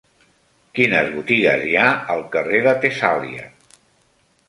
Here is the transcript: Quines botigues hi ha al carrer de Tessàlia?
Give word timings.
Quines 0.79 1.11
botigues 1.17 1.67
hi 1.67 1.77
ha 1.81 1.85
al 2.17 2.25
carrer 2.37 2.65
de 2.71 2.77
Tessàlia? 2.89 3.51